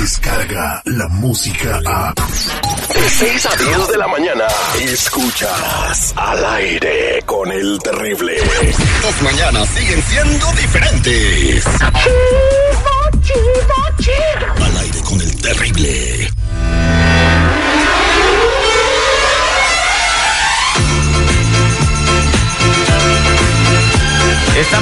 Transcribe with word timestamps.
llega 0.00 0.82
la 0.86 1.08
música 1.08 1.78
a... 1.84 2.14
De 2.14 3.10
6 3.10 3.46
a 3.46 3.56
10 3.56 3.88
de 3.88 3.98
la 3.98 4.08
mañana, 4.08 4.46
escuchas 4.80 6.14
al 6.16 6.44
aire 6.44 7.22
con 7.26 7.52
el 7.52 7.78
terrible. 7.82 8.36
Tus 9.02 9.22
mañanas 9.22 9.68
siguen 9.68 10.02
siendo 10.02 10.52
diferentes. 10.52 11.64
Chido, 11.64 13.20
chido, 13.20 13.74
chido. 13.98 14.64
Al 14.64 14.76
aire 14.78 15.00
con 15.02 15.20
el 15.20 15.36
terrible. 15.42 16.30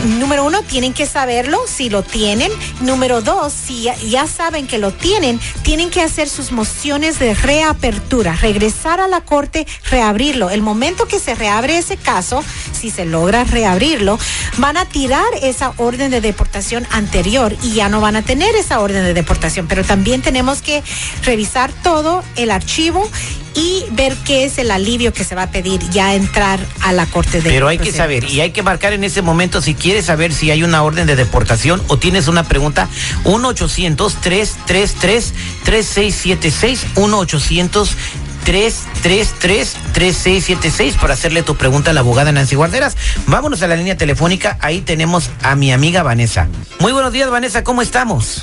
número 0.04 0.44
uno, 0.44 0.62
tienen 0.62 0.92
que 0.92 1.06
saberlo 1.06 1.60
si 1.66 1.90
lo 1.90 2.02
tienen. 2.02 2.50
Número 2.80 3.20
dos, 3.20 3.52
si 3.52 3.82
ya, 3.82 4.26
saben 4.26 4.66
que 4.66 4.78
lo 4.78 4.92
tienen, 4.92 5.40
tienen 5.62 5.90
que 5.90 6.02
hacer 6.02 6.28
sus 6.28 6.52
mociones 6.52 7.18
de 7.18 7.34
reapertura, 7.34 8.36
regresar 8.36 9.00
a 9.00 9.08
la 9.08 9.20
corte, 9.20 9.66
reabrirlo. 9.90 10.50
El 10.50 10.62
momento 10.62 11.06
que 11.06 11.18
se 11.18 11.34
reabre 11.34 11.78
ese 11.78 11.96
caso, 11.96 12.42
si 12.72 12.90
se 12.90 13.04
logra 13.04 13.44
reabrirlo, 13.44 14.18
van 14.58 14.76
a 14.76 14.84
tirar 14.86 15.26
esa 15.42 15.72
orden 15.76 16.10
de 16.10 16.20
deportación 16.20 16.86
anterior 16.90 17.56
y 17.62 17.72
ya 17.72 17.88
no 17.88 18.00
van 18.00 18.16
a 18.16 18.22
tener 18.22 18.54
esa 18.56 18.80
orden 18.80 19.04
de 19.04 19.14
deportación. 19.14 19.66
Pero 19.68 19.84
también 19.84 20.22
tenemos 20.22 20.62
que 20.62 20.82
revisar 21.24 21.72
todo 21.82 22.22
el 22.36 22.50
archivo 22.50 23.08
y 23.54 23.84
ver 23.92 24.14
qué 24.24 24.44
es 24.44 24.58
el 24.58 24.70
alivio 24.70 25.12
que 25.12 25.24
se 25.24 25.34
va 25.34 25.44
a 25.44 25.50
pedir 25.50 25.80
ya 25.90 26.14
entrar 26.14 26.60
a 26.80 26.92
la 26.92 27.06
corte 27.06 27.40
de 27.40 27.50
Pero 27.50 27.68
hay 27.68 27.78
que 27.78 27.92
saber 27.92 28.24
y 28.24 28.40
hay 28.40 28.50
que 28.50 28.62
marcar 28.62 28.92
en 28.92 29.04
ese 29.04 29.22
momento 29.22 29.60
si 29.60 29.74
quieres 29.74 30.06
saber 30.06 30.32
si 30.32 30.50
hay 30.50 30.62
una 30.62 30.82
orden 30.82 31.06
de 31.06 31.16
deportación 31.16 31.82
o 31.88 31.98
tienes 31.98 32.28
una 32.28 32.44
pregunta 32.44 32.88
1 33.24 33.48
800 33.48 34.14
333 34.16 35.34
3676 35.64 36.86
1 36.96 37.18
800 37.18 37.96
333-3676 38.44 40.98
para 40.98 41.14
hacerle 41.14 41.44
tu 41.44 41.56
pregunta 41.56 41.90
a 41.90 41.94
la 41.94 42.00
abogada 42.00 42.32
Nancy 42.32 42.56
Guarderas. 42.56 42.96
Vámonos 43.26 43.62
a 43.62 43.68
la 43.68 43.76
línea 43.76 43.96
telefónica. 43.96 44.58
Ahí 44.60 44.80
tenemos 44.80 45.30
a 45.42 45.54
mi 45.54 45.70
amiga 45.72 46.02
Vanessa. 46.02 46.48
Muy 46.80 46.90
buenos 46.92 47.12
días, 47.12 47.30
Vanessa. 47.30 47.62
¿Cómo 47.62 47.82
estamos? 47.82 48.42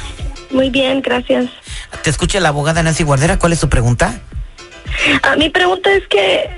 Muy 0.51 0.69
bien, 0.69 1.01
gracias. 1.01 1.49
Te 2.03 2.09
escucha 2.09 2.39
la 2.39 2.47
abogada 2.49 2.81
Nancy 2.81 3.03
Guardera. 3.03 3.39
¿Cuál 3.39 3.53
es 3.53 3.59
tu 3.59 3.69
pregunta? 3.69 4.21
Ah, 5.23 5.35
mi 5.37 5.49
pregunta 5.49 5.91
es 5.93 6.07
que 6.07 6.49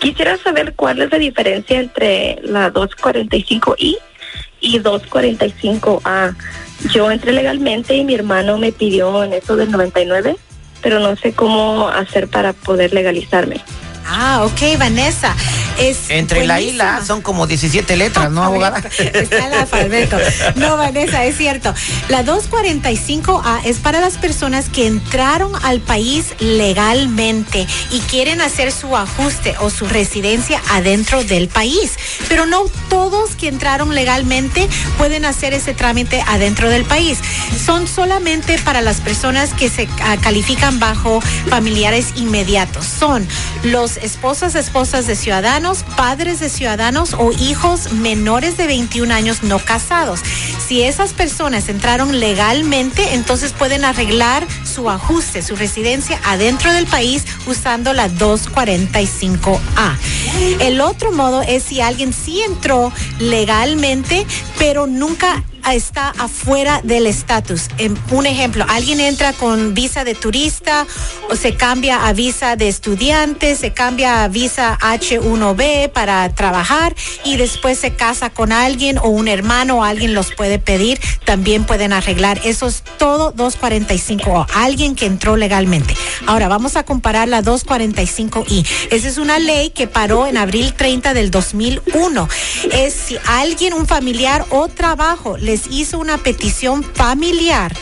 quisiera 0.00 0.36
saber 0.38 0.74
cuál 0.74 1.02
es 1.02 1.10
la 1.10 1.18
diferencia 1.18 1.80
entre 1.80 2.38
la 2.42 2.72
245I 2.72 3.96
y 4.60 4.78
245A. 4.80 6.36
Yo 6.92 7.10
entré 7.10 7.32
legalmente 7.32 7.96
y 7.96 8.04
mi 8.04 8.14
hermano 8.14 8.58
me 8.58 8.72
pidió 8.72 9.24
en 9.24 9.32
eso 9.32 9.56
del 9.56 9.70
99, 9.70 10.36
pero 10.82 11.00
no 11.00 11.16
sé 11.16 11.32
cómo 11.32 11.88
hacer 11.88 12.28
para 12.28 12.52
poder 12.52 12.94
legalizarme. 12.94 13.60
Ah, 14.08 14.44
ok, 14.44 14.78
Vanessa. 14.78 15.34
Es 15.78 16.10
Entre 16.10 16.44
la 16.44 16.60
y 16.60 16.72
la 16.72 17.04
son 17.04 17.20
como 17.22 17.46
17 17.46 17.96
letras, 17.96 18.30
¿no, 18.30 18.42
abogada? 18.42 18.78
Está 18.98 19.46
el 19.46 19.52
alfabeto. 19.54 20.16
No, 20.56 20.76
Vanessa, 20.76 21.24
es 21.24 21.36
cierto. 21.36 21.72
La 22.08 22.24
245A 22.24 23.60
es 23.64 23.78
para 23.78 24.00
las 24.00 24.16
personas 24.16 24.68
que 24.70 24.86
entraron 24.86 25.52
al 25.62 25.80
país 25.80 26.34
legalmente 26.40 27.66
y 27.90 28.00
quieren 28.00 28.40
hacer 28.40 28.72
su 28.72 28.96
ajuste 28.96 29.54
o 29.60 29.70
su 29.70 29.86
residencia 29.86 30.60
adentro 30.70 31.22
del 31.22 31.48
país. 31.48 31.92
Pero 32.28 32.46
no 32.46 32.64
todos 32.88 33.36
que 33.36 33.48
entraron 33.48 33.94
legalmente 33.94 34.68
pueden 34.96 35.24
hacer 35.24 35.52
ese 35.52 35.74
trámite 35.74 36.24
adentro 36.26 36.70
del 36.70 36.84
país. 36.84 37.18
Son 37.64 37.86
solamente 37.86 38.58
para 38.58 38.80
las 38.80 39.00
personas 39.00 39.52
que 39.54 39.68
se 39.68 39.86
ah, 40.02 40.16
califican 40.20 40.80
bajo 40.80 41.20
familiares 41.48 42.14
inmediatos. 42.16 42.86
Son 42.86 43.26
los 43.62 43.97
esposas, 44.02 44.54
esposas 44.54 45.06
de 45.06 45.16
ciudadanos, 45.16 45.84
padres 45.96 46.40
de 46.40 46.48
ciudadanos 46.48 47.14
o 47.14 47.32
hijos 47.32 47.92
menores 47.92 48.56
de 48.56 48.66
21 48.66 49.12
años 49.12 49.42
no 49.42 49.58
casados. 49.58 50.20
Si 50.66 50.82
esas 50.82 51.12
personas 51.12 51.68
entraron 51.68 52.20
legalmente, 52.20 53.14
entonces 53.14 53.52
pueden 53.52 53.84
arreglar 53.84 54.46
su 54.64 54.90
ajuste, 54.90 55.42
su 55.42 55.56
residencia 55.56 56.20
adentro 56.24 56.72
del 56.72 56.86
país 56.86 57.24
usando 57.46 57.92
la 57.92 58.08
245A. 58.08 59.96
El 60.60 60.80
otro 60.80 61.12
modo 61.12 61.42
es 61.42 61.62
si 61.62 61.80
alguien 61.80 62.12
sí 62.12 62.40
entró 62.42 62.92
legalmente, 63.18 64.26
pero 64.58 64.86
nunca 64.86 65.42
está 65.74 66.10
afuera 66.18 66.80
del 66.82 67.06
estatus. 67.06 67.68
Un 68.10 68.26
ejemplo, 68.26 68.64
alguien 68.68 69.00
entra 69.00 69.32
con 69.32 69.74
visa 69.74 70.04
de 70.04 70.14
turista 70.14 70.86
o 71.30 71.36
se 71.36 71.54
cambia 71.54 72.06
a 72.06 72.12
visa 72.12 72.56
de 72.56 72.68
estudiante, 72.68 73.56
se 73.56 73.72
cambia 73.72 74.24
a 74.24 74.28
visa 74.28 74.78
H1B 74.80 75.90
para 75.90 76.28
trabajar 76.34 76.94
y 77.24 77.36
después 77.36 77.78
se 77.78 77.94
casa 77.94 78.30
con 78.30 78.52
alguien 78.52 78.98
o 78.98 79.08
un 79.08 79.28
hermano 79.28 79.78
o 79.78 79.84
alguien 79.84 80.14
los 80.14 80.34
puede 80.34 80.58
pedir, 80.58 81.00
también 81.24 81.64
pueden 81.64 81.92
arreglar. 81.92 82.40
Eso 82.44 82.66
es 82.66 82.82
todo 82.98 83.32
245 83.32 84.30
o 84.30 84.46
alguien 84.54 84.94
que 84.94 85.06
entró 85.06 85.36
legalmente. 85.36 85.94
Ahora 86.26 86.48
vamos 86.48 86.76
a 86.76 86.84
comparar 86.84 87.28
la 87.28 87.42
245I. 87.42 88.66
Esa 88.90 89.08
es 89.08 89.18
una 89.18 89.38
ley 89.38 89.70
que 89.70 89.86
paró 89.86 90.26
en 90.26 90.36
abril 90.36 90.74
30 90.74 91.14
del 91.14 91.30
2001. 91.30 92.28
Es 92.72 92.94
si 92.94 93.18
alguien, 93.26 93.74
un 93.74 93.86
familiar 93.86 94.44
o 94.50 94.68
trabajo 94.68 95.36
hizo 95.70 95.98
una 95.98 96.18
petición 96.18 96.84
familiar 96.84 97.74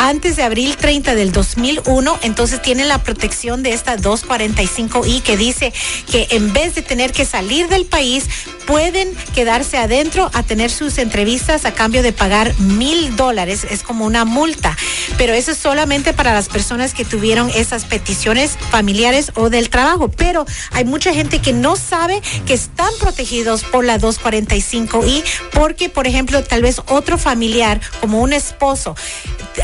antes 0.00 0.36
de 0.36 0.42
abril 0.42 0.78
30 0.78 1.14
del 1.14 1.30
2001, 1.30 2.18
entonces 2.22 2.62
tienen 2.62 2.88
la 2.88 3.02
protección 3.02 3.62
de 3.62 3.74
esta 3.74 3.98
245I 3.98 5.22
que 5.22 5.36
dice 5.36 5.74
que 6.10 6.26
en 6.30 6.54
vez 6.54 6.74
de 6.74 6.80
tener 6.80 7.12
que 7.12 7.26
salir 7.26 7.68
del 7.68 7.84
país, 7.84 8.26
pueden 8.70 9.12
quedarse 9.34 9.78
adentro 9.78 10.30
a 10.32 10.44
tener 10.44 10.70
sus 10.70 10.98
entrevistas 10.98 11.64
a 11.64 11.72
cambio 11.72 12.02
de 12.04 12.12
pagar 12.12 12.56
mil 12.60 13.16
dólares. 13.16 13.66
Es 13.68 13.82
como 13.82 14.06
una 14.06 14.24
multa. 14.24 14.76
pero 15.18 15.34
eso 15.34 15.50
es 15.50 15.58
solamente 15.58 16.12
para 16.12 16.32
las 16.32 16.48
personas 16.48 16.94
que 16.94 17.04
tuvieron 17.04 17.50
esas 17.50 17.84
peticiones 17.84 18.56
familiares 18.70 19.32
o 19.34 19.50
del 19.50 19.68
trabajo. 19.70 20.08
Pero 20.08 20.46
hay 20.70 20.84
mucha 20.84 21.12
gente 21.12 21.40
que 21.40 21.52
no 21.52 21.76
sabe 21.76 22.22
que 22.46 22.54
están 22.54 22.90
protegidos 23.00 23.64
por 23.64 23.84
la 23.84 23.98
245I 23.98 25.24
porque, 25.52 25.88
por 25.88 26.06
ejemplo, 26.06 26.42
tal 26.44 26.62
vez 26.62 26.80
otro 26.86 27.18
familiar, 27.18 27.80
como 28.00 28.20
un 28.20 28.32
esposo, 28.32 28.94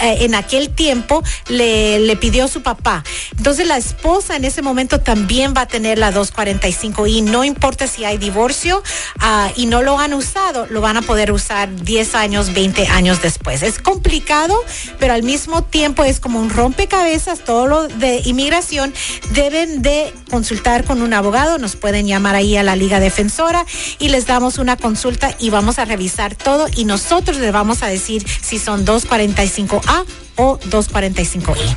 eh, 0.03 0.26
en 0.27 0.35
aquel 0.35 0.71
tiempo 0.71 1.23
le, 1.49 1.99
le 1.99 2.17
pidió 2.17 2.49
su 2.49 2.63
papá. 2.63 3.03
Entonces 3.37 3.67
la 3.67 3.77
esposa 3.77 4.37
en 4.37 4.45
ese 4.45 4.63
momento 4.63 5.01
también 5.01 5.55
va 5.57 5.63
a 5.63 5.67
tener 5.67 5.99
la 5.99 6.13
245I. 6.13 7.23
No 7.23 7.45
importa 7.45 7.87
si 7.87 8.05
hay 8.05 8.19
divorcio 8.19 8.83
ah, 9.19 9.51
y 9.57 9.67
no 9.67 9.83
lo 9.83 9.99
han 9.99 10.15
usado, 10.15 10.67
lo 10.71 10.81
van 10.81 10.97
a 10.97 11.03
poder 11.03 11.33
usar 11.33 11.75
10 11.75 12.15
años, 12.15 12.53
20 12.53 12.87
años 12.89 13.23
después. 13.23 13.63
Es 13.63 13.79
complicado, 13.79 14.55
pero 14.99 15.15
al 15.15 15.23
mismo 15.23 15.63
tiempo 15.63 16.05
es 16.05 16.21
como 16.21 16.41
un 16.41 16.51
rompecabezas, 16.51 17.41
todo 17.41 17.67
lo 17.67 17.89
de 17.89 18.23
inmigración. 18.25 18.93
Deben 19.31 19.83
de 19.83 20.13
consultar 20.31 20.85
con 20.85 21.03
un 21.03 21.13
abogado, 21.15 21.59
nos 21.59 21.77
pueden 21.77 22.07
llamar 22.07 22.35
ahí 22.35 22.57
a 22.57 22.63
la 22.63 22.77
Liga 22.77 23.01
Defensora 23.01 23.65
y 23.99 24.09
les 24.09 24.27
damos 24.27 24.59
una 24.59 24.77
consulta 24.77 25.35
y 25.39 25.51
vamos 25.51 25.79
a 25.79 25.85
revisar 25.85 26.35
todo 26.35 26.67
y 26.75 26.85
nosotros 26.85 27.39
les 27.39 27.53
vamos 27.53 27.83
a 27.83 27.87
decir 27.87 28.27
si 28.43 28.59
son 28.59 28.85
245A 28.85 30.05
o 30.37 30.59
245I. 30.59 31.77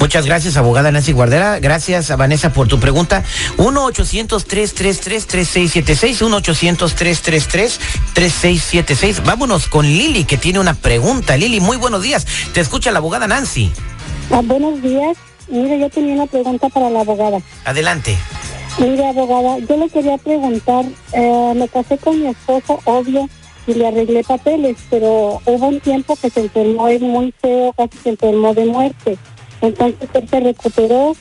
Muchas 0.00 0.26
gracias, 0.26 0.56
abogada 0.56 0.90
Nancy 0.92 1.12
Guardera. 1.12 1.60
Gracias, 1.60 2.10
a 2.10 2.16
Vanessa, 2.16 2.52
por 2.52 2.68
tu 2.68 2.80
pregunta. 2.80 3.22
1-800-333-3676. 3.58 6.20
1-800-333-3676. 8.14 9.24
Vámonos 9.24 9.68
con 9.68 9.86
Lili, 9.86 10.24
que 10.24 10.36
tiene 10.36 10.58
una 10.58 10.74
pregunta. 10.74 11.36
Lili, 11.36 11.60
muy 11.60 11.76
buenos 11.76 12.02
días. 12.02 12.26
Te 12.52 12.60
escucha 12.60 12.90
la 12.90 12.98
abogada 12.98 13.26
Nancy. 13.26 13.72
Ah, 14.30 14.42
buenos 14.44 14.82
días. 14.82 15.16
Mire, 15.48 15.78
yo 15.78 15.90
tenía 15.90 16.14
una 16.14 16.26
pregunta 16.26 16.68
para 16.68 16.90
la 16.90 17.00
abogada. 17.00 17.38
Adelante. 17.64 18.18
Mire, 18.78 19.06
abogada, 19.06 19.58
yo 19.58 19.76
le 19.76 19.88
quería 19.88 20.18
preguntar, 20.18 20.84
eh, 21.12 21.52
me 21.54 21.68
casé 21.68 21.96
con 21.96 22.20
mi 22.20 22.26
esposo, 22.26 22.80
obvio, 22.84 23.28
y 23.66 23.74
le 23.74 23.86
arreglé 23.86 24.22
papeles, 24.24 24.76
pero 24.90 25.40
hubo 25.46 25.66
un 25.66 25.80
tiempo 25.80 26.16
que 26.16 26.30
se 26.30 26.40
enfermó, 26.40 26.88
es 26.88 27.00
muy 27.00 27.32
feo, 27.40 27.72
casi 27.72 27.98
se 27.98 28.10
enfermó 28.10 28.54
de 28.54 28.66
muerte. 28.66 29.18
Entonces 29.60 30.08
él 30.12 30.28
se 30.28 30.40
recuperó, 30.40 31.16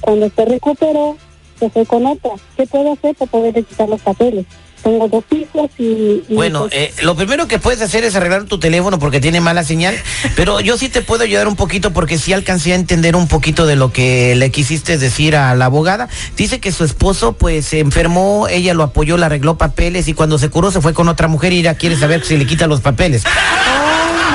cuando 0.00 0.30
se 0.30 0.44
recuperó, 0.44 1.16
se 1.58 1.70
fue 1.70 1.86
con 1.86 2.06
otra. 2.06 2.32
¿Qué 2.56 2.66
puedo 2.66 2.92
hacer 2.92 3.14
para 3.14 3.30
poder 3.30 3.64
quitar 3.64 3.88
los 3.88 4.00
papeles? 4.00 4.46
Tengo 4.82 5.08
dos 5.08 5.24
hijos 5.30 5.70
y... 5.78 6.24
y 6.28 6.34
Bueno, 6.34 6.62
pues, 6.62 6.74
eh, 6.74 6.92
lo 7.02 7.14
primero 7.14 7.46
que 7.46 7.58
puedes 7.58 7.80
hacer 7.82 8.04
es 8.04 8.16
arreglar 8.16 8.44
tu 8.44 8.58
teléfono 8.58 8.98
porque 8.98 9.20
tiene 9.20 9.40
mala 9.40 9.64
señal, 9.64 9.96
pero 10.36 10.60
yo 10.60 10.76
sí 10.76 10.88
te 10.88 11.02
puedo 11.02 11.22
ayudar 11.22 11.46
un 11.48 11.56
poquito 11.56 11.92
porque 11.92 12.18
sí 12.18 12.32
alcancé 12.32 12.72
a 12.72 12.76
entender 12.76 13.16
un 13.16 13.28
poquito 13.28 13.66
de 13.66 13.76
lo 13.76 13.92
que 13.92 14.34
le 14.34 14.50
quisiste 14.50 14.98
decir 14.98 15.36
a 15.36 15.54
la 15.54 15.66
abogada. 15.66 16.08
Dice 16.36 16.60
que 16.60 16.72
su 16.72 16.84
esposo 16.84 17.34
pues 17.34 17.66
se 17.66 17.80
enfermó, 17.80 18.48
ella 18.48 18.74
lo 18.74 18.82
apoyó, 18.82 19.16
le 19.16 19.26
arregló 19.26 19.56
papeles 19.56 20.08
y 20.08 20.14
cuando 20.14 20.38
se 20.38 20.48
curó 20.48 20.70
se 20.70 20.80
fue 20.80 20.94
con 20.94 21.08
otra 21.08 21.28
mujer 21.28 21.52
y 21.52 21.62
ya 21.62 21.74
quiere 21.74 21.96
saber 21.96 22.24
si 22.24 22.36
le 22.36 22.46
quita 22.46 22.66
los 22.66 22.80
papeles. 22.80 23.24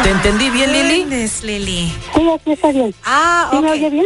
¿Te 0.04 0.12
entendí 0.12 0.50
bien, 0.50 0.72
Lili? 0.72 1.06
Lili. 1.44 1.94
sí, 2.16 2.22
así 2.34 2.52
está 2.52 2.72
bien. 2.72 2.94
Ah, 3.04 3.50
¿Sí 3.52 3.60
me 3.60 3.72
oye 3.72 3.90
bien? 3.90 4.06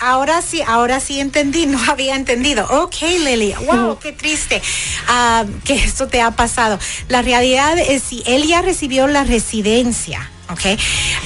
Ahora 0.00 0.42
sí, 0.42 0.60
ahora 0.66 0.98
sí 0.98 1.20
entendí, 1.20 1.66
no 1.66 1.78
había 1.90 2.16
entendido. 2.16 2.66
Ok, 2.82 2.96
Lily, 3.02 3.54
wow, 3.66 3.98
qué 3.98 4.12
triste 4.12 4.60
ah, 5.06 5.44
que 5.64 5.74
esto 5.74 6.08
te 6.08 6.20
ha 6.20 6.32
pasado. 6.32 6.78
La 7.08 7.22
realidad 7.22 7.78
es 7.78 8.02
si 8.02 8.22
él 8.26 8.46
ya 8.46 8.60
recibió 8.62 9.06
la 9.06 9.24
residencia, 9.24 10.30
ok, 10.50 10.78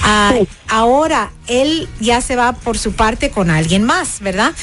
ah, 0.03 0.33
Sí. 0.37 0.47
ahora 0.67 1.31
él 1.47 1.87
ya 1.99 2.21
se 2.21 2.35
va 2.35 2.53
por 2.53 2.77
su 2.77 2.93
parte 2.93 3.29
con 3.29 3.49
alguien 3.49 3.83
más, 3.83 4.19
¿verdad? 4.19 4.53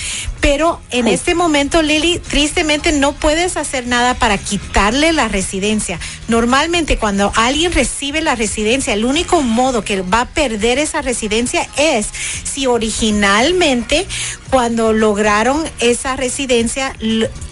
Pero 0.41 0.81
en 0.91 1.06
este 1.06 1.35
momento, 1.35 1.82
Lily, 1.82 2.19
tristemente 2.19 2.93
no 2.93 3.12
puedes 3.12 3.56
hacer 3.56 3.87
nada 3.87 4.15
para 4.15 4.38
quitarle 4.38 5.12
la 5.12 5.29
residencia. 5.29 5.99
Normalmente 6.29 6.97
cuando 6.97 7.32
alguien 7.37 7.73
recibe 7.73 8.23
la 8.23 8.35
residencia, 8.35 8.94
el 8.94 9.05
único 9.05 9.43
modo 9.43 9.85
que 9.85 10.00
va 10.00 10.23
a 10.23 10.29
perder 10.29 10.79
esa 10.79 11.03
residencia 11.03 11.69
es 11.77 12.09
si 12.44 12.67
originalmente 12.67 14.06
cuando 14.50 14.93
lograron 14.93 15.62
esa 15.79 16.17
residencia 16.17 16.94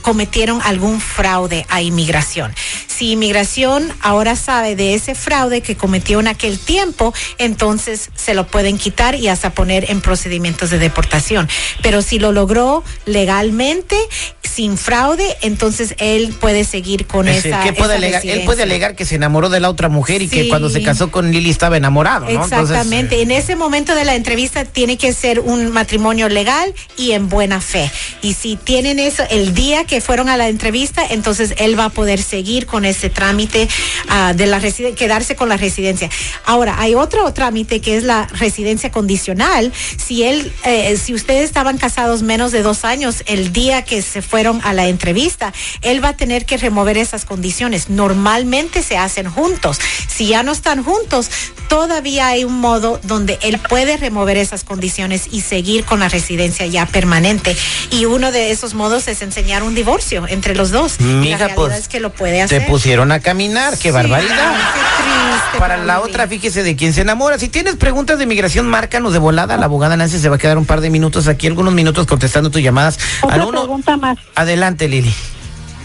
cometieron 0.03 0.61
algún 0.63 1.01
fraude 1.01 1.67
a 1.69 1.83
inmigración. 1.83 2.55
Si 2.87 3.13
inmigración 3.13 3.93
ahora 4.01 4.35
sabe 4.35 4.75
de 4.75 4.95
ese 4.95 5.15
fraude 5.15 5.61
que 5.61 5.77
cometió 5.77 6.19
en 6.19 6.27
aquel 6.27 6.59
tiempo, 6.59 7.15
entonces 7.39 8.11
se 8.17 8.35
lo 8.35 8.47
pueden 8.47 8.79
quitar 8.79 9.15
y 9.19 9.29
hasta 9.29 9.51
poner 9.51 9.91
en 9.91 10.01
procedimientos 10.01 10.71
de 10.71 10.79
deportación. 10.79 11.49
Pero 11.83 12.03
si 12.03 12.19
lo 12.19 12.33
logró 12.33 12.83
legalmente, 13.07 13.97
sin 14.43 14.77
fraude, 14.79 15.37
entonces 15.43 15.95
él 15.99 16.35
puede 16.41 16.65
seguir 16.65 17.07
con 17.07 17.29
Ese, 17.29 17.49
esa. 17.49 17.63
¿qué 17.63 17.73
puede 17.73 17.91
esa 17.95 17.99
alegar? 17.99 18.23
Él 18.23 18.29
puede 18.29 18.39
residencia. 18.41 18.63
alegar 18.65 18.97
que 18.97 19.05
se 19.05 19.15
enamoró 19.15 19.49
de 19.51 19.61
la 19.61 19.69
otra 19.71 19.89
mujer 19.89 20.23
y 20.23 20.29
que 20.29 20.49
cuando 20.49 20.69
se 20.71 20.83
casó 20.83 21.11
con 21.11 21.31
Lili 21.31 21.51
estaba 21.51 21.77
enamorado, 21.77 22.25
¿no? 22.25 22.31
Entonces, 22.31 22.61
Exactamente. 22.61 23.23
en 23.23 23.31
ese 23.31 23.55
momento 23.57 23.95
de 23.95 24.05
la 24.05 24.15
entrevista 24.15 24.65
tiene 24.65 24.97
que 24.97 25.13
ser 25.13 25.41
un 25.41 25.71
matrimonio 25.73 26.29
legal 26.29 26.75
y 26.97 27.13
en 27.13 27.29
buena 27.29 27.61
fe. 27.61 27.91
Y 28.23 28.35
si 28.35 28.57
tienen 28.57 28.99
eso 28.99 29.23
el 29.31 29.55
día 29.55 29.85
que 29.85 30.01
fueron 30.01 30.29
a 30.29 30.37
la 30.37 30.49
entrevista, 30.49 31.03
entonces 31.09 31.55
él 31.59 31.79
va 31.79 31.87
a 31.87 31.91
poder 31.91 32.21
seguir 32.23 32.67
con 32.67 32.85
ese 32.85 33.11
trámite 33.11 33.69
ah, 34.09 34.33
de 34.35 34.47
la 34.47 34.61
residen- 34.61 34.95
quedarse 34.95 35.37
con 35.37 35.49
la 35.49 35.57
residencia. 35.57 36.09
Ahora, 36.45 36.77
hay 36.81 36.95
otro 36.95 37.33
trámite 37.33 37.81
que 37.81 37.97
es 37.97 38.03
la 38.05 38.27
residencia 38.39 38.91
condicional. 39.09 39.73
Si 39.97 40.23
él, 40.25 40.53
eh, 40.65 40.95
si 40.99 41.15
ustedes 41.15 41.45
estaban 41.45 41.79
casados 41.79 42.23
menos 42.23 42.53
de 42.53 42.63
dos 42.63 42.85
años, 42.85 43.23
el 43.25 43.55
día 43.55 43.83
que 43.83 44.03
se 44.03 44.21
fueron 44.21 44.61
a 44.65 44.75
la 44.75 44.87
entrevista, 44.87 45.55
él 45.81 46.05
va 46.05 46.11
a 46.11 46.17
tener 46.17 46.45
que 46.45 46.59
remover 46.59 46.99
esas 46.99 47.25
condiciones. 47.25 47.89
Normalmente 47.89 48.83
se 48.83 48.99
hacen 48.99 49.31
juntos. 49.31 49.81
Si 50.09 50.27
ya 50.27 50.43
no 50.43 50.53
están 50.53 50.85
juntos, 50.85 51.31
todavía 51.69 52.29
hay 52.29 52.45
un 52.45 52.61
modo 52.61 52.99
donde 53.03 53.39
él 53.43 53.59
puede 53.69 53.97
remover 53.97 54.37
esas 54.37 54.65
condiciones 54.65 55.29
y 55.31 55.43
seguir 55.43 55.85
con 55.85 56.01
la 56.01 56.09
residencia 56.09 56.67
ya 56.67 56.87
permanente. 56.87 57.57
Y 57.91 58.05
uno 58.07 58.33
de 58.33 58.51
esos 58.51 58.75
modos 58.75 59.09
es 59.09 59.23
enseñar 59.23 59.63
un 59.63 59.75
divorcio 59.75 60.27
entre 60.29 60.55
los 60.55 60.71
dos. 60.71 61.01
Mija, 61.01 61.31
la 61.33 61.37
realidad 61.39 61.55
pues, 61.57 61.79
es 61.79 61.89
que 61.89 62.01
lo 62.01 62.11
puede 62.11 62.35
te 62.37 62.43
hacer. 62.43 62.67
pusieron 62.67 63.13
a 63.13 63.21
caminar, 63.21 63.75
qué 63.79 63.89
Sí, 63.89 63.91
barbaridad. 63.91 64.53
qué 64.53 65.03
triste, 65.03 65.59
Para 65.59 65.77
la 65.79 66.01
otra, 66.01 66.27
fíjese 66.27 66.63
de 66.63 66.77
quién 66.77 66.93
se 66.93 67.03
enamora. 67.03 67.39
Si 67.39 67.49
tienes 67.49 67.77
preguntas 67.77 68.19
de 68.19 68.27
migración, 68.27 68.67
márcanos 68.67 69.13
de 69.13 69.19
volada. 69.19 69.57
La 69.57 69.67
abogada 69.67 69.97
Nancy 69.97 70.19
se 70.19 70.29
va 70.29 70.37
a 70.37 70.39
quedar 70.39 70.59
un 70.59 70.67
par 70.67 70.81
de 70.81 70.91
minutos 70.91 71.29
aquí, 71.29 71.47
algunos 71.47 71.75
minutos 71.75 72.07
contestando 72.07 72.51
tus 72.51 72.63
llamadas. 72.63 72.99
Otra 73.23 73.37
Al 73.37 73.43
uno- 73.49 73.61
pregunta 73.61 73.97
más. 73.97 74.17
Adelante, 74.35 74.89
Lili. 74.89 75.13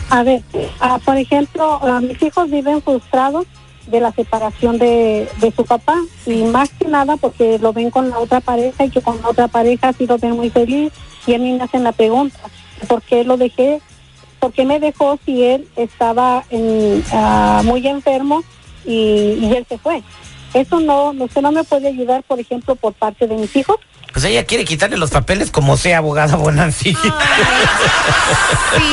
A 0.10 0.22
ver, 0.24 0.42
ah, 0.80 1.00
por 1.04 1.18
ejemplo, 1.18 1.80
ah, 1.82 2.00
mis 2.02 2.22
hijos 2.22 2.50
viven 2.52 2.82
frustrados 2.84 3.46
de 3.88 4.00
la 4.00 4.12
separación 4.12 4.78
de, 4.78 5.28
de 5.40 5.52
su 5.52 5.66
papá 5.66 5.96
y 6.26 6.44
más 6.44 6.70
que 6.72 6.88
nada 6.88 7.18
porque 7.18 7.60
lo 7.60 7.74
ven 7.74 7.90
con 7.90 8.10
la 8.10 8.20
otra 8.20 8.40
pareja 8.40 8.86
y 8.86 8.90
que 8.90 9.02
con 9.02 9.22
la 9.22 9.30
otra 9.30 9.48
pareja 9.48 9.94
sí 9.94 10.08
lo 10.08 10.18
ven 10.18 10.32
muy 10.32 10.50
feliz 10.50 10.92
y 11.28 11.34
a 11.34 11.40
mí 11.40 11.54
me 11.54 11.64
hacen 11.64 11.84
la 11.84 11.92
pregunta, 11.92 12.38
¿por 12.88 13.02
qué 13.02 13.24
lo 13.24 13.38
dejé? 13.38 13.82
¿Por 14.40 14.52
qué 14.52 14.66
me 14.66 14.80
dejó 14.80 15.18
si 15.26 15.44
él 15.44 15.68
estaba 15.76 16.44
en, 16.50 17.04
ah, 17.14 17.62
muy 17.64 17.88
enfermo 17.88 18.44
y, 18.86 19.38
y 19.40 19.54
él 19.56 19.66
se 19.68 19.78
fue? 19.78 20.04
Eso 20.54 20.80
no, 20.80 21.12
usted 21.12 21.42
no 21.42 21.52
me 21.52 21.64
puede 21.64 21.88
ayudar, 21.88 22.24
por 22.24 22.40
ejemplo, 22.40 22.76
por 22.76 22.94
parte 22.94 23.28
de 23.28 23.36
mis 23.36 23.56
hijos. 23.56 23.78
Pues 24.14 24.26
ella 24.26 24.46
quiere 24.46 24.64
quitarle 24.64 24.98
los 24.98 25.10
papeles 25.10 25.50
como 25.50 25.76
sea, 25.76 25.98
abogada 25.98 26.36
Bonanzi. 26.36 26.94
Sí, 26.94 26.98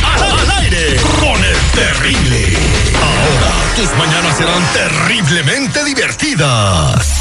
Al, 0.05 0.23
al 0.39 0.51
aire 0.63 0.97
con 1.21 1.45
el 1.45 1.57
terrible. 1.75 2.57
Ahora 2.97 3.53
tus 3.77 3.93
mañanas 3.99 4.37
serán 4.37 4.63
terriblemente 4.73 5.85
divertidas. 5.85 7.21